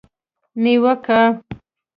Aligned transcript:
نیوکه 0.63 1.19